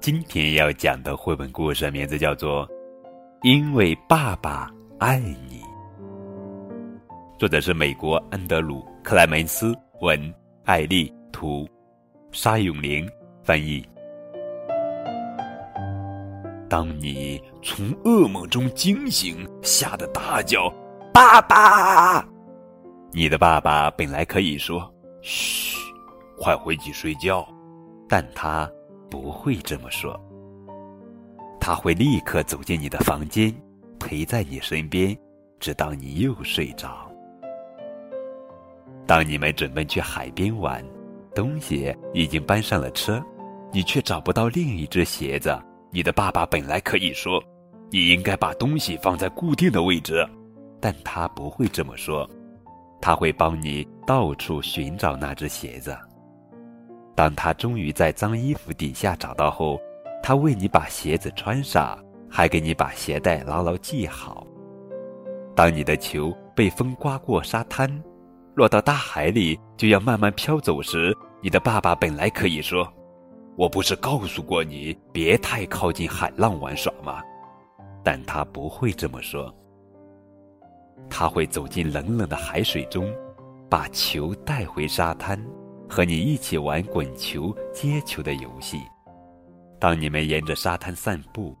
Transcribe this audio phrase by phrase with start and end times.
[0.00, 2.66] 今天要讲的绘本故事名字叫做
[3.42, 4.66] 《因为爸爸
[4.98, 5.60] 爱你》，
[7.38, 10.34] 作者是美国安德鲁·克莱门斯文，
[10.64, 11.68] 艾丽图，
[12.32, 13.06] 沙永玲
[13.44, 13.86] 翻译。
[16.66, 20.72] 当你从噩梦中惊醒，吓得大叫
[21.12, 22.26] “爸爸”，
[23.12, 25.76] 你的爸爸本来可以说“嘘，
[26.38, 27.46] 快回去睡觉”，
[28.08, 28.66] 但他
[29.10, 30.18] 不会这么说。
[31.60, 33.54] 他会立刻走进你的房间，
[33.98, 35.16] 陪在你身边，
[35.58, 37.10] 直到你又睡着。
[39.06, 40.84] 当你们准备去海边玩，
[41.34, 43.22] 东西已经搬上了车，
[43.72, 45.60] 你却找不到另一只鞋子。
[45.90, 47.42] 你的爸爸本来可以说
[47.90, 50.26] ：“你应该把东西放在固定的位置。”
[50.80, 52.28] 但他不会这么说，
[53.02, 55.94] 他会帮你到处寻找那只鞋子。
[57.20, 59.78] 当他终于在脏衣服底下找到后，
[60.22, 64.46] 他为你把鞋子穿上，还给你把鞋带牢牢系好。
[65.54, 68.02] 当你的球被风刮过沙滩，
[68.54, 72.90] 落到大海里就要慢慢飘走时，你的爸爸本来可以说。
[73.54, 77.20] 我不是告诉过你别太靠近海浪玩耍吗？
[78.02, 79.54] 但他不会这么说。
[81.10, 83.12] 他会走进冷冷的海水中，
[83.68, 85.38] 把球带回沙滩，
[85.90, 88.80] 和你一起玩滚球、接球的游戏。
[89.80, 91.56] 当你们沿着沙滩散步，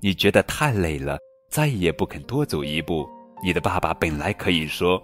[0.00, 1.16] 你觉得太累了，
[1.50, 3.08] 再也不肯多走一步。
[3.42, 5.02] 你的爸爸本来可以说：“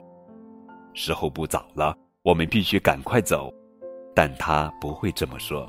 [0.93, 3.51] 时候不早了，我们必须赶快走。”
[4.15, 5.67] 但他不会这么说。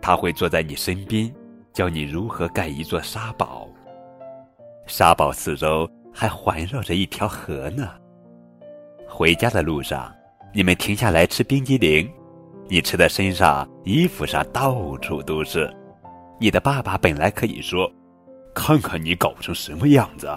[0.00, 1.34] 他会坐在你身边，
[1.72, 3.68] 教你如何盖一座沙堡。
[4.86, 7.90] 沙堡四周还环绕着一条河呢。
[9.06, 10.14] 回家的路上，
[10.54, 12.10] 你们停下来吃冰激凌，
[12.68, 15.72] 你吃的身上、衣服上到处都是。
[16.38, 17.90] 你的爸爸本来可以说
[18.54, 20.28] ：“看看你搞成什么样子。”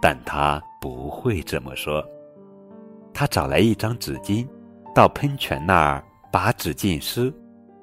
[0.00, 2.02] 但他不会这么说。
[3.12, 4.46] 他找来一张纸巾，
[4.94, 7.32] 到喷泉那儿把纸浸湿。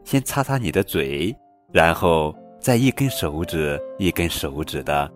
[0.03, 1.35] 先擦擦你的嘴，
[1.71, 5.11] 然后再一根手指一根手指的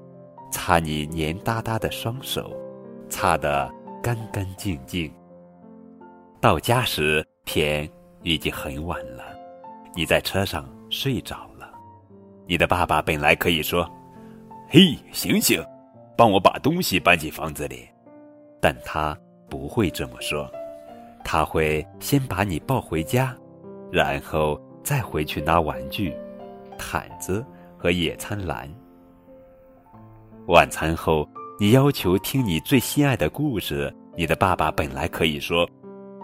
[0.51, 2.51] 擦你黏哒哒的双手，
[3.07, 3.71] 擦得
[4.03, 5.11] 干干净净。
[6.41, 7.89] 到家时天
[8.23, 9.23] 已经很晚了，
[9.95, 11.71] 你在车上睡着了。
[12.47, 13.89] 你的爸爸本来可以说
[14.69, 15.63] ：“嘿，醒醒，
[16.17, 17.87] 帮我把东西搬进房子里。”
[18.61, 19.17] 但他
[19.49, 20.49] 不会这么说，
[21.23, 23.35] 他会先把你抱回家，
[23.91, 24.59] 然后。
[24.83, 26.11] 再回去拿玩具、
[26.75, 27.45] 毯子
[27.77, 28.67] 和野餐篮。
[30.47, 31.29] 晚餐后，
[31.59, 33.95] 你要求听你最心爱的故事。
[34.17, 35.69] 你的爸爸本来可以说：“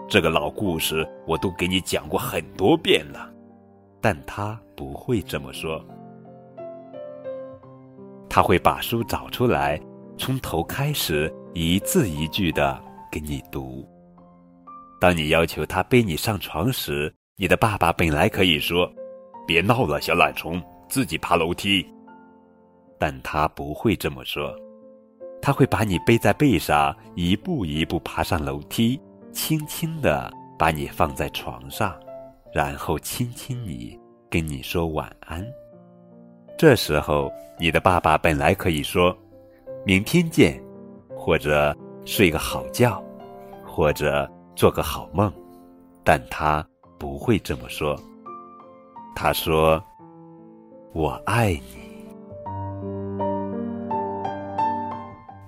[0.08, 3.30] 这个老故事我都给你讲过很多遍了。”
[4.00, 5.84] 但他不会这么说。
[8.28, 9.80] 他会把书找出来，
[10.16, 12.80] 从头开始，一字一句的
[13.10, 13.86] 给你读。
[15.00, 18.90] 当你要求他背你上床时，你的爸爸本来可以说
[19.46, 21.84] ：“别闹了，小懒虫，自己爬楼梯。”
[22.98, 24.54] 但他不会这么说，
[25.42, 29.00] 他会把你背在背上，一步一步爬上楼梯，
[29.32, 31.94] 轻轻地把你放在床上，
[32.52, 33.98] 然后亲亲你，
[34.30, 35.46] 跟你说晚安。
[36.56, 39.16] 这时候，你的爸爸本来可以说
[39.86, 40.60] ：“明天见”，
[41.16, 43.02] 或者“睡个好觉”，
[43.64, 45.32] 或者“做个好梦”，
[46.04, 46.66] 但他。
[47.00, 47.96] 不会这么说。
[49.14, 49.80] 他说
[50.92, 52.02] ：“我爱你。”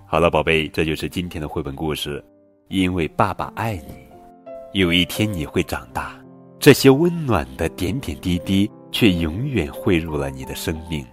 [0.07, 2.25] 好了，宝贝，这就是今天的绘本故事。
[2.71, 6.17] 因为爸爸爱你，有一天你会长大，
[6.61, 11.05] 这些温暖的点点滴滴却永远汇入了你的生命。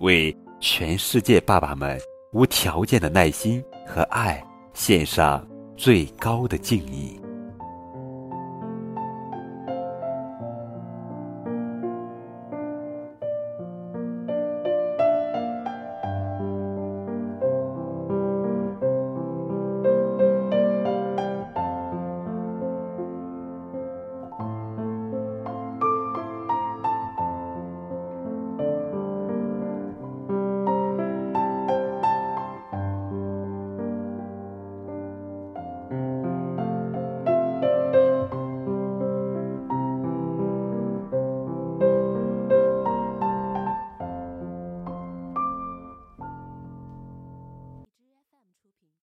[0.00, 1.98] 为全世界爸爸们
[2.32, 4.42] 无条件的耐心和爱
[4.74, 5.46] 献上
[5.78, 7.19] 最高的敬意。